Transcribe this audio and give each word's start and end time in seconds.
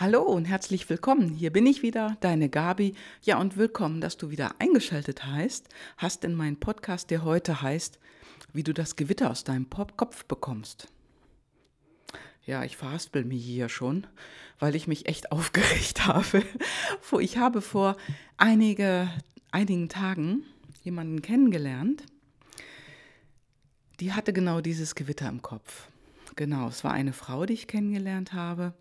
Hallo 0.00 0.22
und 0.22 0.44
herzlich 0.44 0.88
willkommen. 0.88 1.30
Hier 1.30 1.52
bin 1.52 1.66
ich 1.66 1.82
wieder, 1.82 2.16
deine 2.20 2.48
Gabi. 2.48 2.94
Ja, 3.22 3.40
und 3.40 3.56
willkommen, 3.56 4.00
dass 4.00 4.16
du 4.16 4.30
wieder 4.30 4.54
eingeschaltet 4.60 5.26
hast, 5.26 5.68
hast 5.96 6.22
in 6.22 6.36
meinen 6.36 6.60
Podcast, 6.60 7.10
der 7.10 7.24
heute 7.24 7.62
heißt, 7.62 7.98
wie 8.52 8.62
du 8.62 8.72
das 8.72 8.94
Gewitter 8.94 9.28
aus 9.28 9.42
deinem 9.42 9.68
Kopf 9.68 10.24
bekommst. 10.26 10.86
Ja, 12.46 12.62
ich 12.62 12.76
verhaspel 12.76 13.24
mich 13.24 13.44
hier 13.44 13.68
schon, 13.68 14.06
weil 14.60 14.76
ich 14.76 14.86
mich 14.86 15.06
echt 15.06 15.32
aufgeregt 15.32 16.06
habe. 16.06 16.44
Ich 17.18 17.38
habe 17.38 17.60
vor 17.60 17.96
einige, 18.36 19.10
einigen 19.50 19.88
Tagen 19.88 20.44
jemanden 20.84 21.22
kennengelernt, 21.22 22.04
die 23.98 24.12
hatte 24.12 24.32
genau 24.32 24.60
dieses 24.60 24.94
Gewitter 24.94 25.28
im 25.28 25.42
Kopf. 25.42 25.88
Genau, 26.36 26.68
es 26.68 26.84
war 26.84 26.92
eine 26.92 27.12
Frau, 27.12 27.46
die 27.46 27.54
ich 27.54 27.66
kennengelernt 27.66 28.32
habe. 28.32 28.74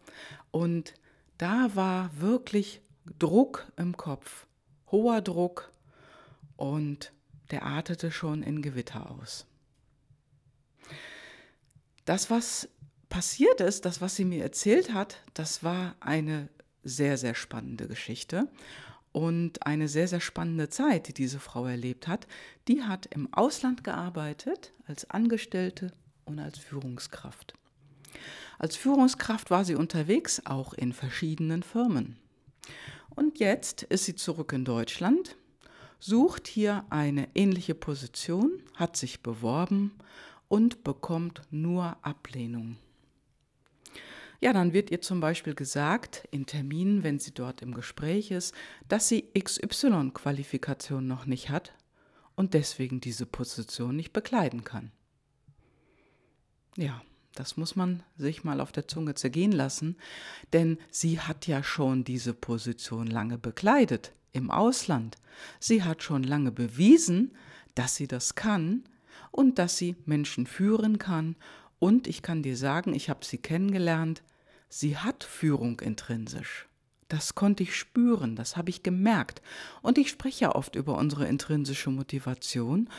Und 0.52 0.94
da 1.38 1.76
war 1.76 2.20
wirklich 2.20 2.82
Druck 3.20 3.72
im 3.78 3.96
Kopf, 3.96 4.48
hoher 4.92 5.22
Druck 5.22 5.72
und 6.56 7.14
der 7.52 7.64
artete 7.64 8.12
schon 8.12 8.44
in 8.44 8.62
Gewitter 8.62 9.12
aus. 9.12 9.46
Das, 12.06 12.30
was 12.30 12.70
passiert 13.10 13.62
ist, 13.62 13.86
das, 13.86 14.02
was 14.02 14.16
sie 14.16 14.26
mir 14.26 14.44
erzählt 14.44 14.94
hat, 14.94 15.22
das 15.34 15.64
war 15.64 15.96
eine 16.00 16.50
sehr, 16.84 17.18
sehr 17.18 17.36
spannende 17.36 17.88
Geschichte 17.88 18.48
und 19.12 19.66
eine 19.66 19.88
sehr, 19.88 20.08
sehr 20.08 20.22
spannende 20.22 20.70
Zeit, 20.70 21.08
die 21.08 21.14
diese 21.14 21.40
Frau 21.40 21.66
erlebt 21.66 22.08
hat. 22.08 22.28
Die 22.68 22.84
hat 22.84 23.08
im 23.08 23.34
Ausland 23.34 23.84
gearbeitet 23.84 24.74
als 24.86 25.10
Angestellte 25.10 25.92
und 26.26 26.40
als 26.40 26.58
Führungskraft. 26.60 27.57
Als 28.60 28.76
Führungskraft 28.76 29.52
war 29.52 29.66
sie 29.66 29.76
unterwegs, 29.76 30.42
auch 30.46 30.74
in 30.74 30.94
verschiedenen 30.94 31.64
Firmen. 31.64 32.18
Und 33.16 33.40
jetzt 33.40 33.84
ist 33.84 34.06
sie 34.06 34.16
zurück 34.16 34.54
in 34.54 34.66
Deutschland, 34.66 35.38
sucht 36.00 36.48
hier 36.48 36.86
eine 36.90 37.28
ähnliche 37.36 37.76
Position, 37.76 38.62
hat 38.76 38.96
sich 38.98 39.22
beworben 39.22 39.92
und 40.48 40.84
bekommt 40.84 41.42
nur 41.52 41.98
Ablehnung. 42.02 42.78
Ja, 44.40 44.54
dann 44.54 44.72
wird 44.72 44.92
ihr 44.92 45.02
zum 45.02 45.20
Beispiel 45.20 45.56
gesagt, 45.56 46.28
in 46.30 46.46
Terminen, 46.46 47.04
wenn 47.04 47.18
sie 47.18 47.34
dort 47.34 47.64
im 47.64 47.74
Gespräch 47.74 48.30
ist, 48.30 48.54
dass 48.88 49.08
sie 49.08 49.30
XY-Qualifikation 49.38 51.08
noch 51.08 51.26
nicht 51.26 51.50
hat 51.50 51.74
und 52.36 52.54
deswegen 52.54 53.02
diese 53.02 53.26
Position 53.26 53.96
nicht 53.96 54.14
bekleiden 54.14 54.64
kann. 54.64 54.92
Ja, 56.76 57.02
das 57.40 57.58
muss 57.58 57.76
man 57.76 58.04
sich 58.18 58.44
mal 58.44 58.60
auf 58.60 58.72
der 58.72 58.88
Zunge 58.88 59.16
zergehen 59.16 59.52
lassen, 59.52 59.98
denn 60.54 60.78
sie 60.90 61.20
hat 61.20 61.48
ja 61.48 61.64
schon 61.64 62.04
diese 62.04 62.34
Position 62.34 63.08
lange 63.08 63.38
bekleidet 63.38 64.12
im 64.34 64.52
Ausland. 64.52 65.18
Sie 65.60 65.84
hat 65.84 66.04
schon 66.04 66.24
lange 66.24 66.52
bewiesen, 66.52 67.36
dass 67.76 67.96
sie 67.96 68.08
das 68.08 68.36
kann 68.36 68.84
und 69.32 69.60
dass 69.60 69.78
sie 69.78 69.96
Menschen 70.06 70.48
führen 70.48 70.98
kann. 70.98 71.36
Und 71.80 72.08
ich 72.08 72.22
kann 72.22 72.42
dir 72.42 72.58
sagen, 72.58 72.94
ich 72.94 73.10
habe 73.10 73.24
sie 73.24 73.38
kennengelernt, 73.38 74.24
sie 74.70 74.98
hat 74.98 75.24
Führung 75.24 75.80
intrinsisch. 75.80 76.68
Das 77.10 77.36
konnte 77.36 77.64
ich 77.64 77.76
spüren, 77.76 78.36
das 78.36 78.58
habe 78.58 78.70
ich 78.70 78.84
gemerkt. 78.84 79.42
Und 79.82 79.98
ich 79.98 80.10
spreche 80.10 80.46
ja 80.46 80.56
oft 80.56 80.76
über 80.76 80.98
unsere 80.98 81.28
intrinsische 81.28 81.90
Motivation 81.90 82.90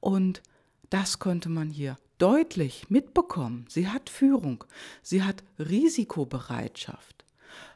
und 0.00 0.42
das 0.90 1.18
konnte 1.18 1.48
man 1.48 1.70
hier 1.70 1.96
deutlich 2.18 2.90
mitbekommen. 2.90 3.66
Sie 3.68 3.88
hat 3.88 4.10
Führung, 4.10 4.64
sie 5.02 5.22
hat 5.22 5.42
Risikobereitschaft. 5.58 7.24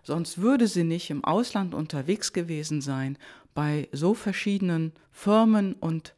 Sonst 0.02 0.38
würde 0.38 0.66
sie 0.66 0.84
nicht 0.84 1.10
im 1.10 1.24
Ausland 1.24 1.74
unterwegs 1.74 2.32
gewesen 2.32 2.80
sein, 2.80 3.18
bei 3.54 3.88
so 3.92 4.14
verschiedenen 4.14 4.92
Firmen 5.12 5.74
und 5.74 6.14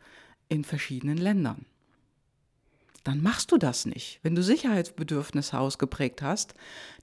in 0.48 0.64
verschiedenen 0.64 1.18
Ländern. 1.18 1.66
Dann 3.02 3.22
machst 3.22 3.52
du 3.52 3.58
das 3.58 3.84
nicht. 3.84 4.20
Wenn 4.22 4.34
du 4.34 4.42
Sicherheitsbedürfnisse 4.42 5.58
ausgeprägt 5.58 6.22
hast, 6.22 6.54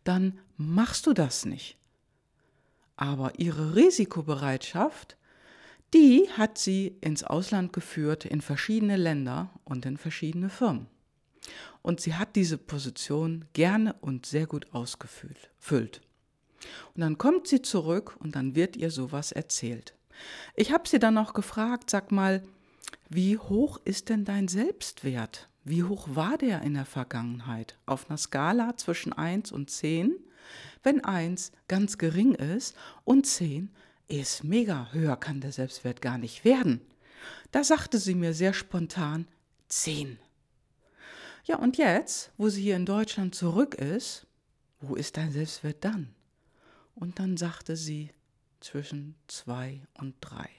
dann 0.04 0.40
machst 0.58 1.06
du 1.06 1.14
das 1.14 1.46
nicht. 1.46 1.78
Aber 2.96 3.38
ihre 3.40 3.76
Risikobereitschaft 3.76 5.18
die 5.94 6.30
hat 6.38 6.58
sie 6.58 6.98
ins 7.02 7.24
Ausland 7.24 7.74
geführt, 7.74 8.26
in 8.26 8.42
verschiedene 8.42 8.98
Länder 8.98 9.50
und 9.66 9.86
in 9.86 9.98
verschiedene 9.98 10.50
Firmen. 10.50 10.88
Und 11.82 12.00
sie 12.00 12.16
hat 12.16 12.36
diese 12.36 12.58
Position 12.58 13.46
gerne 13.54 13.96
und 14.02 14.26
sehr 14.26 14.46
gut 14.46 14.72
ausgefüllt. 14.74 16.02
Und 16.94 17.02
dann 17.02 17.18
kommt 17.18 17.48
sie 17.48 17.62
zurück 17.62 18.16
und 18.20 18.36
dann 18.36 18.56
wird 18.56 18.76
ihr 18.76 18.92
sowas 18.92 19.32
erzählt. 19.32 19.96
Ich 20.56 20.72
habe 20.72 20.88
sie 20.88 21.00
dann 21.00 21.18
auch 21.18 21.34
gefragt, 21.34 21.90
sag 21.90 22.12
mal, 22.12 22.44
wie 23.10 23.38
hoch 23.38 23.80
ist 23.84 24.10
denn 24.10 24.26
dein 24.26 24.48
Selbstwert? 24.48 25.50
Wie 25.64 25.84
hoch 25.84 26.08
war 26.12 26.38
der 26.38 26.62
in 26.62 26.76
der 26.76 26.86
Vergangenheit? 26.86 27.78
Auf 27.86 28.10
einer 28.10 28.18
Skala 28.18 28.78
zwischen 28.78 29.14
1 29.14 29.52
und 29.52 29.70
10? 29.70 30.16
Wenn 30.84 31.04
1 31.04 31.52
ganz 31.68 31.98
gering 31.98 32.36
ist 32.36 32.76
und 33.04 33.26
10 33.26 33.72
ist 34.12 34.44
mega, 34.44 34.90
höher 34.92 35.16
kann 35.16 35.42
der 35.42 35.52
Selbstwert 35.52 36.02
gar 36.02 36.18
nicht 36.18 36.44
werden. 36.44 36.82
Da 37.52 37.64
sagte 37.64 37.98
sie 37.98 38.16
mir 38.16 38.34
sehr 38.34 38.54
spontan 38.54 39.28
zehn. 39.68 40.20
Ja, 41.46 41.58
und 41.58 41.78
jetzt, 41.78 42.32
wo 42.38 42.50
sie 42.50 42.62
hier 42.62 42.76
in 42.76 42.86
Deutschland 42.86 43.34
zurück 43.36 43.76
ist, 43.76 44.28
wo 44.80 44.96
ist 44.96 45.18
dein 45.18 45.32
Selbstwert 45.32 45.84
dann? 45.84 46.14
Und 46.96 47.20
dann 47.20 47.38
sagte 47.38 47.76
sie 47.76 48.12
zwischen 48.60 49.16
zwei 49.28 49.82
und 49.98 50.16
drei. 50.22 50.50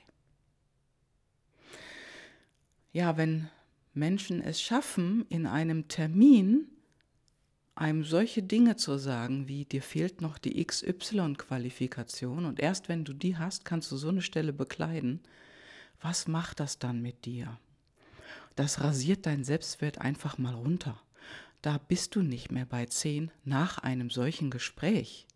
Ja, 2.92 3.16
wenn 3.16 3.48
Menschen 3.94 4.42
es 4.42 4.60
schaffen, 4.60 5.26
in 5.28 5.46
einem 5.46 5.88
Termin 5.88 6.68
einem 7.82 8.04
solche 8.04 8.44
Dinge 8.44 8.76
zu 8.76 8.96
sagen, 8.96 9.48
wie 9.48 9.64
dir 9.64 9.82
fehlt 9.82 10.20
noch 10.20 10.38
die 10.38 10.64
XY-Qualifikation 10.64 12.44
und 12.44 12.60
erst 12.60 12.88
wenn 12.88 13.04
du 13.04 13.12
die 13.12 13.36
hast, 13.36 13.64
kannst 13.64 13.90
du 13.90 13.96
so 13.96 14.08
eine 14.08 14.22
Stelle 14.22 14.52
bekleiden, 14.52 15.20
was 16.00 16.28
macht 16.28 16.60
das 16.60 16.78
dann 16.78 17.02
mit 17.02 17.24
dir? 17.24 17.58
Das 18.54 18.82
rasiert 18.82 19.26
dein 19.26 19.42
Selbstwert 19.42 19.98
einfach 19.98 20.38
mal 20.38 20.54
runter. 20.54 21.02
Da 21.60 21.78
bist 21.78 22.14
du 22.14 22.22
nicht 22.22 22.52
mehr 22.52 22.66
bei 22.66 22.86
10 22.86 23.32
nach 23.44 23.78
einem 23.78 24.10
solchen 24.10 24.50
Gespräch. 24.50 25.26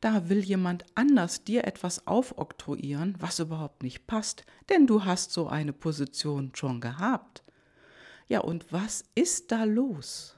Da 0.00 0.30
will 0.30 0.40
jemand 0.40 0.86
anders 0.94 1.44
dir 1.44 1.64
etwas 1.64 2.06
aufoktroyieren, 2.06 3.16
was 3.18 3.38
überhaupt 3.38 3.82
nicht 3.82 4.06
passt, 4.06 4.46
denn 4.70 4.86
du 4.86 5.04
hast 5.04 5.30
so 5.30 5.46
eine 5.46 5.74
Position 5.74 6.52
schon 6.54 6.80
gehabt. 6.80 7.42
Ja, 8.28 8.40
und 8.40 8.72
was 8.72 9.04
ist 9.14 9.52
da 9.52 9.64
los? 9.64 10.35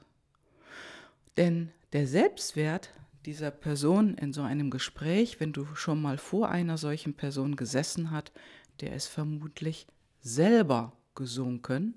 Denn 1.39 1.71
der 1.93 2.05
Selbstwert 2.05 2.89
dieser 3.25 3.49
Person 3.49 4.15
in 4.15 4.33
so 4.33 4.41
einem 4.41 4.69
Gespräch, 4.69 5.39
wenn 5.39 5.53
du 5.53 5.65
schon 5.73 6.01
mal 6.01 6.17
vor 6.17 6.49
einer 6.49 6.77
solchen 6.77 7.13
Person 7.13 7.55
gesessen 7.55 8.11
hast, 8.11 8.33
der 8.81 8.93
ist 8.93 9.07
vermutlich 9.07 9.87
selber 10.19 10.91
gesunken, 11.15 11.95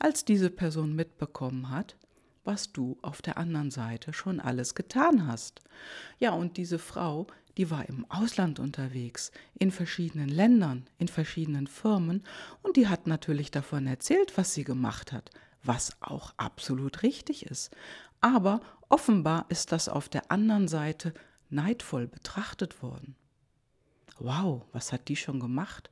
als 0.00 0.24
diese 0.24 0.50
Person 0.50 0.96
mitbekommen 0.96 1.70
hat, 1.70 1.96
was 2.42 2.72
du 2.72 2.98
auf 3.02 3.22
der 3.22 3.38
anderen 3.38 3.70
Seite 3.70 4.12
schon 4.12 4.40
alles 4.40 4.74
getan 4.74 5.28
hast. 5.28 5.60
Ja, 6.18 6.32
und 6.32 6.56
diese 6.56 6.80
Frau, 6.80 7.28
die 7.56 7.70
war 7.70 7.88
im 7.88 8.04
Ausland 8.10 8.58
unterwegs, 8.58 9.30
in 9.60 9.70
verschiedenen 9.70 10.28
Ländern, 10.28 10.86
in 10.98 11.06
verschiedenen 11.06 11.68
Firmen, 11.68 12.24
und 12.62 12.76
die 12.76 12.88
hat 12.88 13.06
natürlich 13.06 13.52
davon 13.52 13.86
erzählt, 13.86 14.36
was 14.36 14.54
sie 14.54 14.64
gemacht 14.64 15.12
hat, 15.12 15.30
was 15.62 15.92
auch 16.00 16.34
absolut 16.36 17.04
richtig 17.04 17.46
ist. 17.46 17.70
Aber 18.22 18.60
offenbar 18.88 19.46
ist 19.50 19.72
das 19.72 19.88
auf 19.90 20.08
der 20.08 20.30
anderen 20.30 20.68
Seite 20.68 21.12
neidvoll 21.50 22.06
betrachtet 22.06 22.82
worden. 22.82 23.16
Wow, 24.18 24.64
was 24.72 24.92
hat 24.92 25.08
die 25.08 25.16
schon 25.16 25.40
gemacht? 25.40 25.90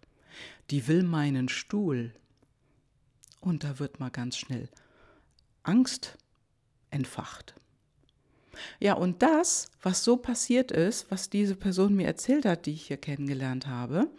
Die 0.71 0.87
will 0.89 1.03
meinen 1.03 1.49
Stuhl. 1.49 2.15
Und 3.41 3.65
da 3.65 3.79
wird 3.79 4.01
mal 4.01 4.11
ganz 4.11 4.37
schnell 4.37 4.69
Angst 5.63 6.17
entfacht. 6.91 7.55
Ja, 8.79 8.95
und 8.95 9.23
das, 9.23 9.71
was 9.83 10.05
so 10.05 10.17
passiert 10.17 10.71
ist, 10.71 11.11
was 11.11 11.31
diese 11.31 11.57
Person 11.57 11.95
mir 11.95 12.07
erzählt 12.07 12.45
hat, 12.45 12.67
die 12.67 12.73
ich 12.73 12.87
hier 12.87 12.97
kennengelernt 12.97 13.67
habe, 13.67 14.11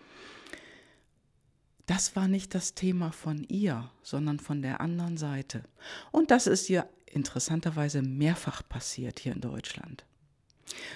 das 1.85 2.15
war 2.15 2.27
nicht 2.27 2.55
das 2.55 2.73
Thema 2.73 3.11
von 3.11 3.43
ihr, 3.43 3.91
sondern 4.01 4.39
von 4.39 4.61
der 4.61 4.81
anderen 4.81 5.17
Seite. 5.17 5.63
Und 6.11 6.31
das 6.31 6.47
ist 6.47 6.69
ihr 6.69 6.87
interessanterweise 7.13 8.01
mehrfach 8.01 8.61
passiert 8.67 9.19
hier 9.19 9.33
in 9.33 9.41
Deutschland. 9.41 10.05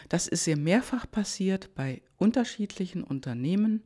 Das 0.09 0.27
ist 0.27 0.47
ihr 0.47 0.57
mehrfach 0.57 1.09
passiert 1.09 1.75
bei 1.75 2.01
unterschiedlichen 2.17 3.03
Unternehmen 3.03 3.83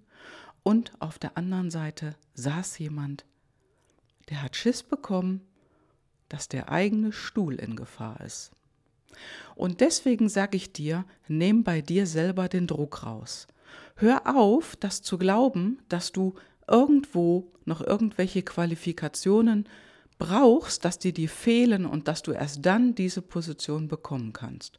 und 0.64 0.92
auf 1.00 1.18
der 1.18 1.38
anderen 1.38 1.72
Seite 1.72 2.16
saß 2.34 2.78
jemand, 2.80 3.26
der 4.30 4.44
hat 4.44 4.56
Schiss 4.56 4.84
bekommen, 4.84 5.42
dass 6.28 6.48
der 6.48 6.70
eigene 6.70 7.12
Stuhl 7.12 7.56
in 7.56 7.76
Gefahr 7.76 8.22
ist. 8.22 8.52
Und 9.56 9.82
deswegen 9.82 10.30
sage 10.30 10.58
ich 10.58 10.72
dir, 10.72 11.06
nimm 11.28 11.64
bei 11.64 11.82
dir 11.82 12.06
selber 12.06 12.48
den 12.48 12.68
Druck 12.68 13.04
raus. 13.04 13.48
Hör 13.96 14.36
auf, 14.36 14.76
das 14.76 15.02
zu 15.02 15.18
glauben, 15.18 15.80
dass 15.90 16.12
du 16.12 16.36
irgendwo 16.68 17.52
noch 17.66 17.82
irgendwelche 17.82 18.44
Qualifikationen 18.44 19.68
brauchst, 20.20 20.86
dass 20.86 21.00
die 21.00 21.14
dir 21.14 21.30
fehlen 21.30 21.88
und 21.88 22.08
dass 22.08 22.22
du 22.22 22.32
erst 22.32 22.66
dann 22.66 22.94
diese 22.94 23.24
Position 23.24 23.88
bekommen 23.88 24.34
kannst. 24.34 24.78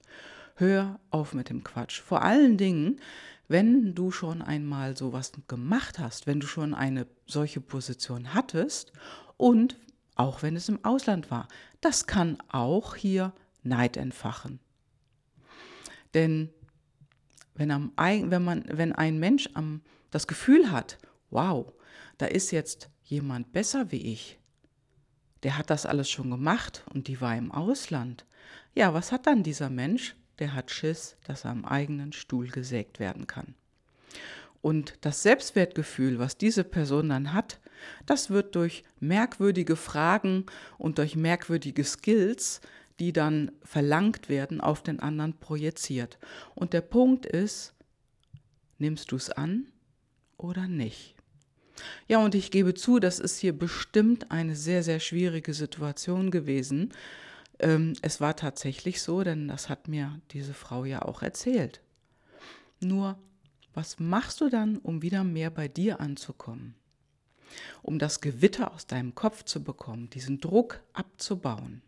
Hör 0.54 1.00
auf 1.10 1.34
mit 1.34 1.48
dem 1.48 1.64
Quatsch. 1.64 2.00
Vor 2.00 2.22
allen 2.22 2.56
Dingen, 2.56 3.00
wenn 3.48 3.94
du 3.94 4.12
schon 4.12 4.42
einmal 4.42 4.96
sowas 4.96 5.32
gemacht 5.48 5.98
hast, 5.98 6.28
wenn 6.28 6.38
du 6.38 6.46
schon 6.46 6.74
eine 6.74 7.06
solche 7.26 7.60
Position 7.60 8.34
hattest 8.34 8.92
und 9.36 9.76
auch 10.14 10.42
wenn 10.42 10.54
es 10.54 10.68
im 10.68 10.84
Ausland 10.84 11.30
war, 11.30 11.48
das 11.80 12.06
kann 12.06 12.38
auch 12.48 12.94
hier 12.94 13.32
Neid 13.62 13.96
entfachen. 13.96 14.60
Denn 16.12 16.50
wenn, 17.54 17.70
am, 17.70 17.92
wenn, 17.96 18.44
man, 18.44 18.64
wenn 18.68 18.92
ein 18.92 19.18
Mensch 19.18 19.48
am, 19.54 19.80
das 20.10 20.26
Gefühl 20.26 20.70
hat, 20.70 20.98
wow, 21.30 21.72
da 22.18 22.26
ist 22.26 22.50
jetzt 22.50 22.90
jemand 23.04 23.52
besser 23.52 23.90
wie 23.90 24.12
ich, 24.12 24.39
der 25.42 25.56
hat 25.56 25.70
das 25.70 25.86
alles 25.86 26.10
schon 26.10 26.30
gemacht 26.30 26.84
und 26.92 27.08
die 27.08 27.20
war 27.20 27.36
im 27.36 27.52
Ausland. 27.52 28.24
Ja, 28.74 28.94
was 28.94 29.12
hat 29.12 29.26
dann 29.26 29.42
dieser 29.42 29.70
Mensch? 29.70 30.14
Der 30.38 30.54
hat 30.54 30.70
Schiss, 30.70 31.16
dass 31.24 31.44
er 31.44 31.50
am 31.50 31.64
eigenen 31.64 32.12
Stuhl 32.12 32.48
gesägt 32.48 32.98
werden 32.98 33.26
kann. 33.26 33.54
Und 34.62 34.94
das 35.00 35.22
Selbstwertgefühl, 35.22 36.18
was 36.18 36.36
diese 36.36 36.64
Person 36.64 37.08
dann 37.08 37.32
hat, 37.32 37.60
das 38.04 38.30
wird 38.30 38.54
durch 38.54 38.84
merkwürdige 38.98 39.76
Fragen 39.76 40.44
und 40.76 40.98
durch 40.98 41.16
merkwürdige 41.16 41.84
Skills, 41.84 42.60
die 42.98 43.12
dann 43.12 43.52
verlangt 43.62 44.28
werden, 44.28 44.60
auf 44.60 44.82
den 44.82 45.00
anderen 45.00 45.38
projiziert. 45.38 46.18
Und 46.54 46.74
der 46.74 46.82
Punkt 46.82 47.24
ist, 47.24 47.74
nimmst 48.78 49.12
du 49.12 49.16
es 49.16 49.30
an 49.30 49.66
oder 50.36 50.68
nicht? 50.68 51.14
Ja, 52.08 52.18
und 52.18 52.34
ich 52.34 52.50
gebe 52.50 52.74
zu, 52.74 52.98
das 52.98 53.18
ist 53.18 53.38
hier 53.38 53.56
bestimmt 53.56 54.30
eine 54.30 54.56
sehr, 54.56 54.82
sehr 54.82 55.00
schwierige 55.00 55.54
Situation 55.54 56.30
gewesen. 56.30 56.92
Ähm, 57.58 57.94
es 58.02 58.20
war 58.20 58.36
tatsächlich 58.36 59.02
so, 59.02 59.22
denn 59.22 59.48
das 59.48 59.68
hat 59.68 59.88
mir 59.88 60.20
diese 60.32 60.54
Frau 60.54 60.84
ja 60.84 61.02
auch 61.02 61.22
erzählt. 61.22 61.80
Nur, 62.80 63.18
was 63.74 63.98
machst 64.00 64.40
du 64.40 64.48
dann, 64.48 64.78
um 64.78 65.02
wieder 65.02 65.24
mehr 65.24 65.50
bei 65.50 65.68
dir 65.68 66.00
anzukommen? 66.00 66.74
Um 67.82 67.98
das 67.98 68.20
Gewitter 68.20 68.72
aus 68.72 68.86
deinem 68.86 69.14
Kopf 69.14 69.44
zu 69.44 69.62
bekommen, 69.62 70.10
diesen 70.10 70.40
Druck 70.40 70.80
abzubauen. 70.92 71.82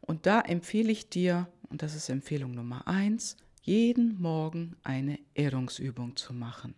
Und 0.00 0.26
da 0.26 0.40
empfehle 0.40 0.90
ich 0.90 1.08
dir, 1.08 1.48
und 1.70 1.82
das 1.82 1.94
ist 1.94 2.08
Empfehlung 2.08 2.54
Nummer 2.54 2.86
eins, 2.88 3.36
jeden 3.62 4.20
Morgen 4.20 4.76
eine 4.82 5.18
Erdungsübung 5.34 6.16
zu 6.16 6.34
machen. 6.34 6.74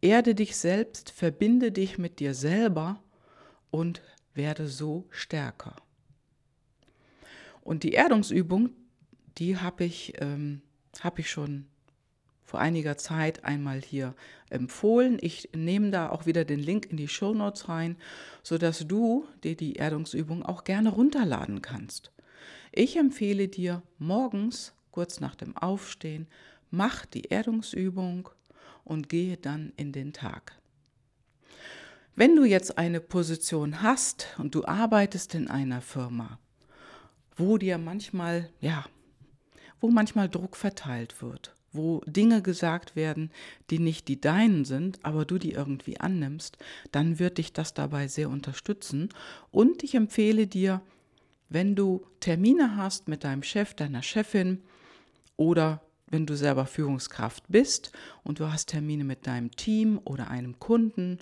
Erde 0.00 0.34
dich 0.34 0.56
selbst, 0.56 1.10
verbinde 1.10 1.72
dich 1.72 1.98
mit 1.98 2.20
dir 2.20 2.34
selber 2.34 3.02
und 3.70 4.00
werde 4.34 4.68
so 4.68 5.06
stärker. 5.10 5.76
Und 7.62 7.82
die 7.82 7.92
Erdungsübung, 7.92 8.70
die 9.38 9.58
habe 9.58 9.84
ich, 9.84 10.14
ähm, 10.20 10.62
hab 11.00 11.18
ich 11.18 11.30
schon 11.30 11.66
vor 12.44 12.60
einiger 12.60 12.96
Zeit 12.96 13.44
einmal 13.44 13.82
hier 13.82 14.14
empfohlen. 14.48 15.18
Ich 15.20 15.50
nehme 15.54 15.90
da 15.90 16.08
auch 16.08 16.24
wieder 16.24 16.46
den 16.46 16.60
Link 16.60 16.86
in 16.86 16.96
die 16.96 17.08
Show 17.08 17.34
Notes 17.34 17.68
rein, 17.68 17.96
sodass 18.42 18.86
du 18.86 19.26
dir 19.44 19.54
die 19.54 19.74
Erdungsübung 19.74 20.42
auch 20.44 20.64
gerne 20.64 20.88
runterladen 20.88 21.60
kannst. 21.60 22.10
Ich 22.72 22.96
empfehle 22.96 23.48
dir 23.48 23.82
morgens, 23.98 24.72
kurz 24.92 25.20
nach 25.20 25.34
dem 25.34 25.56
Aufstehen, 25.56 26.26
mach 26.70 27.04
die 27.04 27.24
Erdungsübung 27.24 28.30
und 28.88 29.08
gehe 29.08 29.36
dann 29.36 29.72
in 29.76 29.92
den 29.92 30.12
Tag. 30.12 30.52
Wenn 32.16 32.34
du 32.34 32.44
jetzt 32.44 32.78
eine 32.78 33.00
Position 33.00 33.80
hast 33.80 34.26
und 34.38 34.54
du 34.54 34.64
arbeitest 34.64 35.34
in 35.36 35.48
einer 35.48 35.80
Firma, 35.80 36.40
wo 37.36 37.58
dir 37.58 37.78
manchmal, 37.78 38.50
ja, 38.60 38.84
wo 39.80 39.88
manchmal 39.90 40.28
Druck 40.28 40.56
verteilt 40.56 41.22
wird, 41.22 41.54
wo 41.72 42.00
Dinge 42.06 42.42
gesagt 42.42 42.96
werden, 42.96 43.30
die 43.70 43.78
nicht 43.78 44.08
die 44.08 44.20
deinen 44.20 44.64
sind, 44.64 44.98
aber 45.04 45.24
du 45.24 45.38
die 45.38 45.52
irgendwie 45.52 46.00
annimmst, 46.00 46.58
dann 46.90 47.20
wird 47.20 47.38
dich 47.38 47.52
das 47.52 47.74
dabei 47.74 48.08
sehr 48.08 48.30
unterstützen. 48.30 49.10
Und 49.52 49.84
ich 49.84 49.94
empfehle 49.94 50.48
dir, 50.48 50.80
wenn 51.48 51.76
du 51.76 52.04
Termine 52.20 52.76
hast 52.76 53.06
mit 53.06 53.22
deinem 53.22 53.42
Chef, 53.42 53.74
deiner 53.74 54.02
Chefin 54.02 54.62
oder 55.36 55.82
wenn 56.10 56.26
du 56.26 56.36
selber 56.36 56.66
Führungskraft 56.66 57.44
bist 57.48 57.92
und 58.24 58.40
du 58.40 58.50
hast 58.50 58.66
Termine 58.66 59.04
mit 59.04 59.26
deinem 59.26 59.50
Team 59.50 60.00
oder 60.04 60.30
einem 60.30 60.58
Kunden 60.58 61.18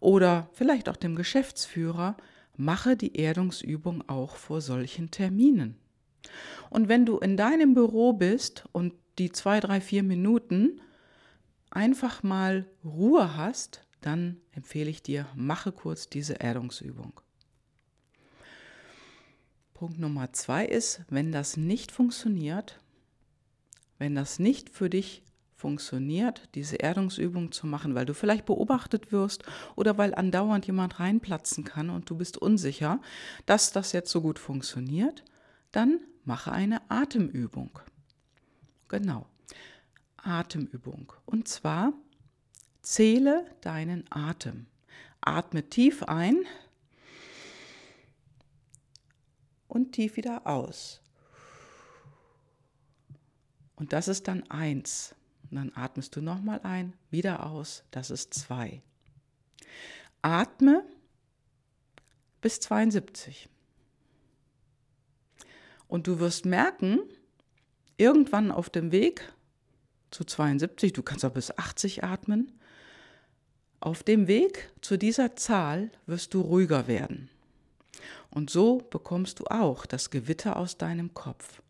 oder 0.00 0.48
vielleicht 0.52 0.88
auch 0.88 0.96
dem 0.96 1.16
Geschäftsführer, 1.16 2.16
mache 2.56 2.96
die 2.96 3.16
Erdungsübung 3.16 4.08
auch 4.08 4.36
vor 4.36 4.60
solchen 4.60 5.10
Terminen. 5.10 5.76
Und 6.70 6.88
wenn 6.88 7.06
du 7.06 7.18
in 7.18 7.36
deinem 7.36 7.74
Büro 7.74 8.12
bist 8.12 8.64
und 8.72 8.94
die 9.18 9.32
zwei, 9.32 9.60
drei, 9.60 9.80
vier 9.80 10.02
Minuten 10.02 10.80
einfach 11.70 12.22
mal 12.22 12.66
Ruhe 12.84 13.36
hast, 13.36 13.84
dann 14.00 14.36
empfehle 14.52 14.90
ich 14.90 15.02
dir, 15.02 15.26
mache 15.34 15.72
kurz 15.72 16.08
diese 16.08 16.34
Erdungsübung. 16.34 17.20
Punkt 19.74 19.98
Nummer 19.98 20.32
zwei 20.32 20.66
ist, 20.66 21.02
wenn 21.08 21.30
das 21.30 21.56
nicht 21.56 21.92
funktioniert, 21.92 22.80
wenn 23.98 24.14
das 24.14 24.38
nicht 24.38 24.70
für 24.70 24.88
dich 24.88 25.22
funktioniert, 25.58 26.48
diese 26.54 26.76
Erdungsübung 26.76 27.50
zu 27.50 27.66
machen, 27.66 27.96
weil 27.96 28.06
du 28.06 28.14
vielleicht 28.14 28.46
beobachtet 28.46 29.10
wirst 29.10 29.42
oder 29.74 29.98
weil 29.98 30.14
andauernd 30.14 30.66
jemand 30.66 31.00
reinplatzen 31.00 31.64
kann 31.64 31.90
und 31.90 32.08
du 32.08 32.16
bist 32.16 32.38
unsicher, 32.38 33.00
dass 33.44 33.72
das 33.72 33.92
jetzt 33.92 34.10
so 34.10 34.20
gut 34.20 34.38
funktioniert, 34.38 35.24
dann 35.72 35.98
mache 36.24 36.52
eine 36.52 36.88
Atemübung. 36.88 37.80
Genau, 38.86 39.26
Atemübung. 40.16 41.12
Und 41.26 41.48
zwar 41.48 41.92
zähle 42.82 43.44
deinen 43.60 44.04
Atem. 44.10 44.66
Atme 45.20 45.68
tief 45.68 46.04
ein 46.04 46.44
und 49.66 49.92
tief 49.92 50.16
wieder 50.16 50.46
aus. 50.46 51.02
Und 53.78 53.92
das 53.92 54.08
ist 54.08 54.26
dann 54.28 54.42
eins. 54.50 55.14
Und 55.44 55.56
dann 55.56 55.72
atmest 55.74 56.14
du 56.16 56.20
nochmal 56.20 56.60
ein, 56.64 56.94
wieder 57.10 57.46
aus, 57.46 57.84
das 57.90 58.10
ist 58.10 58.34
zwei. 58.34 58.82
Atme 60.20 60.84
bis 62.40 62.60
72. 62.60 63.48
Und 65.86 66.06
du 66.06 66.18
wirst 66.18 66.44
merken, 66.44 66.98
irgendwann 67.96 68.50
auf 68.50 68.68
dem 68.68 68.92
Weg 68.92 69.32
zu 70.10 70.24
72, 70.24 70.92
du 70.92 71.02
kannst 71.02 71.24
auch 71.24 71.32
bis 71.32 71.56
80 71.56 72.04
atmen, 72.04 72.52
auf 73.80 74.02
dem 74.02 74.26
Weg 74.26 74.72
zu 74.82 74.96
dieser 74.96 75.36
Zahl 75.36 75.90
wirst 76.06 76.34
du 76.34 76.40
ruhiger 76.40 76.88
werden. 76.88 77.30
Und 78.30 78.50
so 78.50 78.78
bekommst 78.78 79.38
du 79.38 79.44
auch 79.44 79.86
das 79.86 80.10
Gewitter 80.10 80.56
aus 80.56 80.76
deinem 80.76 81.14
Kopf. 81.14 81.62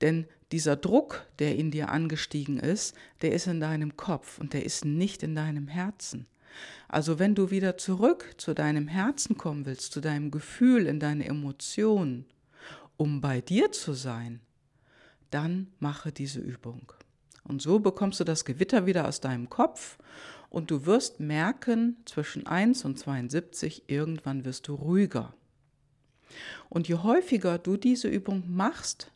Denn 0.00 0.26
dieser 0.50 0.76
Druck, 0.76 1.26
der 1.38 1.56
in 1.56 1.70
dir 1.70 1.88
angestiegen 1.88 2.58
ist, 2.58 2.94
der 3.22 3.32
ist 3.32 3.46
in 3.46 3.60
deinem 3.60 3.96
Kopf 3.96 4.38
und 4.38 4.52
der 4.52 4.64
ist 4.64 4.84
nicht 4.84 5.22
in 5.22 5.34
deinem 5.34 5.68
Herzen. 5.68 6.26
Also 6.88 7.18
wenn 7.18 7.34
du 7.34 7.50
wieder 7.50 7.78
zurück 7.78 8.34
zu 8.36 8.54
deinem 8.54 8.88
Herzen 8.88 9.38
kommen 9.38 9.64
willst, 9.64 9.92
zu 9.92 10.00
deinem 10.00 10.30
Gefühl, 10.30 10.86
in 10.86 11.00
deine 11.00 11.24
Emotionen, 11.24 12.26
um 12.98 13.20
bei 13.20 13.40
dir 13.40 13.72
zu 13.72 13.94
sein, 13.94 14.40
dann 15.30 15.68
mache 15.78 16.12
diese 16.12 16.40
Übung. 16.40 16.92
Und 17.44 17.62
so 17.62 17.78
bekommst 17.80 18.20
du 18.20 18.24
das 18.24 18.44
Gewitter 18.44 18.86
wieder 18.86 19.08
aus 19.08 19.20
deinem 19.20 19.48
Kopf 19.48 19.98
und 20.50 20.70
du 20.70 20.84
wirst 20.84 21.18
merken, 21.18 21.96
zwischen 22.04 22.46
1 22.46 22.84
und 22.84 22.98
72 22.98 23.84
irgendwann 23.86 24.44
wirst 24.44 24.68
du 24.68 24.74
ruhiger. 24.74 25.34
Und 26.68 26.88
je 26.88 26.96
häufiger 26.96 27.58
du 27.58 27.76
diese 27.76 28.08
Übung 28.08 28.44
machst, 28.46 29.10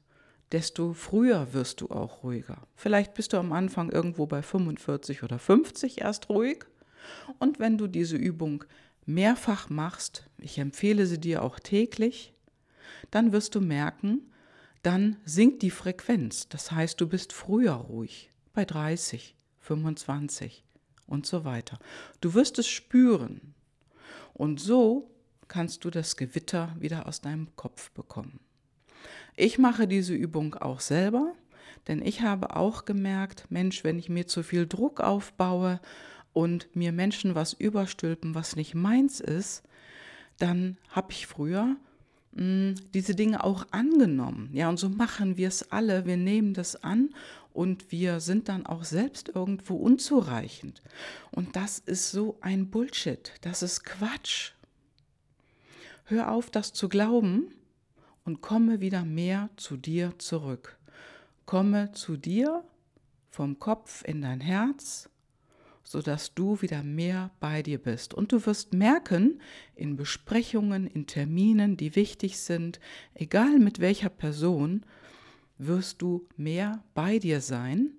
desto 0.53 0.93
früher 0.93 1.53
wirst 1.53 1.81
du 1.81 1.89
auch 1.91 2.23
ruhiger. 2.23 2.67
Vielleicht 2.75 3.15
bist 3.15 3.33
du 3.33 3.39
am 3.39 3.53
Anfang 3.53 3.91
irgendwo 3.91 4.27
bei 4.27 4.43
45 4.43 5.23
oder 5.23 5.39
50 5.39 6.01
erst 6.01 6.29
ruhig. 6.29 6.65
Und 7.39 7.59
wenn 7.59 7.79
du 7.79 7.87
diese 7.87 8.17
Übung 8.17 8.65
mehrfach 9.05 9.71
machst, 9.71 10.29
ich 10.39 10.59
empfehle 10.59 11.07
sie 11.07 11.21
dir 11.21 11.43
auch 11.43 11.59
täglich, 11.59 12.33
dann 13.11 13.33
wirst 13.33 13.55
du 13.55 13.61
merken, 13.61 14.33
dann 14.83 15.17
sinkt 15.25 15.63
die 15.63 15.71
Frequenz. 15.71 16.49
Das 16.49 16.71
heißt, 16.71 17.01
du 17.01 17.09
bist 17.09 17.33
früher 17.33 17.73
ruhig, 17.73 18.31
bei 18.53 18.65
30, 18.65 19.35
25 19.61 20.65
und 21.07 21.27
so 21.27 21.45
weiter. 21.45 21.79
Du 22.21 22.35
wirst 22.35 22.59
es 22.59 22.69
spüren. 22.69 23.55
Und 24.33 24.61
so 24.61 25.11
kannst 25.49 25.85
du 25.85 25.91
das 25.91 26.17
Gewitter 26.17 26.75
wieder 26.79 27.07
aus 27.07 27.21
deinem 27.21 27.55
Kopf 27.57 27.91
bekommen. 27.91 28.41
Ich 29.37 29.59
mache 29.59 29.87
diese 29.87 30.15
Übung 30.15 30.55
auch 30.55 30.81
selber, 30.81 31.35
denn 31.89 32.03
ich 32.05 32.23
habe 32.23 32.57
auch 32.57 32.85
gemerkt, 32.85 33.45
Mensch, 33.51 33.85
wenn 33.85 33.99
ich 33.99 34.09
mir 34.09 34.27
zu 34.27 34.43
viel 34.43 34.67
Druck 34.67 35.01
aufbaue 35.01 35.81
und 36.33 36.75
mir 36.75 36.93
Menschen 36.93 37.35
was 37.35 37.53
überstülpen, 37.53 38.35
was 38.35 38.57
nicht 38.57 38.75
meins 38.75 39.21
ist, 39.21 39.63
dann 40.39 40.77
habe 40.91 41.13
ich 41.13 41.27
früher 41.27 41.77
mh, 42.33 42.41
hm, 42.41 42.75
diese 42.95 43.15
Dinge 43.15 43.45
auch 43.45 43.67
angenommen. 43.71 44.51
Ja, 44.53 44.69
und 44.69 44.79
so 44.79 44.89
machen 44.89 45.37
wir 45.37 45.49
es 45.49 45.71
alle. 45.71 46.07
Wir 46.07 46.17
nehmen 46.17 46.55
das 46.55 46.83
an 46.83 47.11
und 47.53 47.91
wir 47.91 48.21
sind 48.21 48.49
dann 48.49 48.67
auch 48.67 48.85
selbst 48.85 49.31
irgendwo 49.35 49.77
unzureichend. 49.77 50.83
Und 51.31 51.57
das 51.57 51.79
ist 51.79 52.11
so 52.11 52.37
ein 52.41 52.69
Bullshit. 52.69 53.33
Das 53.41 53.63
ist 53.63 53.85
Quatsch. 53.85 54.53
Hör 56.05 56.31
auf, 56.31 56.51
das 56.51 56.73
zu 56.73 56.89
glauben 56.89 57.53
und 58.27 58.43
komme 58.43 58.81
wieder 58.81 59.05
mehr 59.05 59.49
zu 59.57 59.77
dir 59.79 60.13
zurück. 60.19 60.77
Komme 61.47 61.93
zu 61.93 62.17
dir 62.17 62.65
vom 63.31 63.59
Kopf 63.59 64.05
in 64.05 64.21
dein 64.21 64.41
Herz, 64.41 65.09
sodass 65.85 66.35
du 66.35 66.61
wieder 66.61 66.83
mehr 66.83 67.31
bei 67.39 67.63
dir 67.63 67.79
bist. 67.79 68.13
Und 68.13 68.33
du 68.33 68.45
wirst 68.45 68.75
merken, 68.75 69.41
in 69.77 69.97
Besprechungen, 69.97 70.89
in 70.89 71.07
Terminen, 71.07 71.77
die 71.77 71.95
wichtig 71.95 72.39
sind, 72.39 72.81
egal 73.15 73.61
mit 73.61 73.79
welcher 73.79 74.09
Person, 74.09 74.85
wirst 75.57 76.03
du 76.03 76.27
mehr 76.37 76.83
bei 76.95 77.21
dir 77.21 77.41
sein 77.41 77.93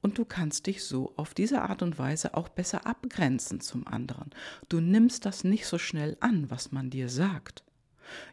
und 0.00 0.16
du 0.16 0.24
kannst 0.24 0.66
dich 0.66 0.84
so 0.84 1.12
auf 1.16 1.34
diese 1.34 1.62
Art 1.62 1.82
und 1.82 1.98
Weise 1.98 2.34
auch 2.34 2.48
besser 2.48 2.86
abgrenzen 2.86 3.60
zum 3.60 3.86
anderen. 3.86 4.30
Du 4.70 4.80
nimmst 4.80 5.26
das 5.26 5.44
nicht 5.44 5.66
so 5.66 5.76
schnell 5.78 6.16
an, 6.20 6.48
was 6.50 6.72
man 6.72 6.88
dir 6.88 7.10
sagt. 7.10 7.65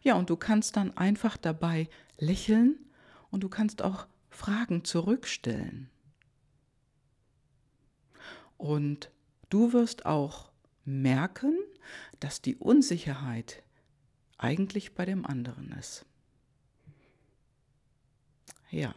Ja, 0.01 0.15
und 0.15 0.29
du 0.29 0.35
kannst 0.35 0.77
dann 0.77 0.95
einfach 0.97 1.37
dabei 1.37 1.89
lächeln 2.17 2.77
und 3.31 3.41
du 3.41 3.49
kannst 3.49 3.81
auch 3.81 4.07
Fragen 4.29 4.83
zurückstellen. 4.83 5.89
Und 8.57 9.11
du 9.49 9.73
wirst 9.73 10.05
auch 10.05 10.51
merken, 10.85 11.57
dass 12.19 12.41
die 12.41 12.55
Unsicherheit 12.55 13.63
eigentlich 14.37 14.93
bei 14.93 15.05
dem 15.05 15.25
anderen 15.25 15.71
ist. 15.73 16.05
Ja. 18.69 18.95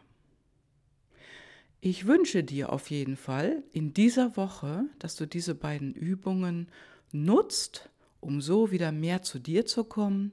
Ich 1.80 2.06
wünsche 2.06 2.42
dir 2.42 2.73
auf 2.73 2.90
jeden 2.90 3.16
Fall 3.16 3.62
in 3.73 3.92
dieser 3.92 4.37
Woche, 4.37 4.87
dass 4.99 5.14
du 5.14 5.26
diese 5.26 5.54
beiden 5.54 5.95
Übungen 5.95 6.68
nutzt, 7.12 7.90
um 8.20 8.40
so 8.40 8.70
wieder 8.70 8.92
mehr 8.92 9.23
zu 9.23 9.38
dir 9.38 9.66
zu 9.66 9.85
kommen. 9.85 10.32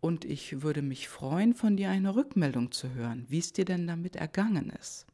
Und 0.00 0.24
ich 0.24 0.62
würde 0.62 0.82
mich 0.82 1.08
freuen, 1.08 1.54
von 1.54 1.76
dir 1.76 1.90
eine 1.90 2.14
Rückmeldung 2.14 2.72
zu 2.72 2.92
hören, 2.94 3.24
wie 3.28 3.38
es 3.38 3.52
dir 3.52 3.64
denn 3.64 3.86
damit 3.86 4.16
ergangen 4.16 4.70
ist. 4.70 5.06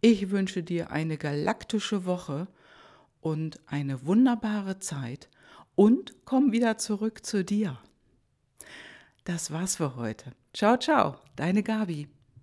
Ich 0.00 0.30
wünsche 0.30 0.62
dir 0.62 0.90
eine 0.90 1.16
galaktische 1.16 2.06
Woche 2.06 2.48
und 3.20 3.60
eine 3.66 4.04
wunderbare 4.04 4.78
Zeit 4.80 5.28
und 5.74 6.14
komm 6.24 6.52
wieder 6.52 6.78
zurück 6.78 7.24
zu 7.24 7.44
dir. 7.44 7.78
Das 9.24 9.52
war's 9.52 9.76
für 9.76 9.96
heute. 9.96 10.32
Ciao, 10.52 10.76
ciao, 10.76 11.16
deine 11.36 11.62
Gabi. 11.62 12.08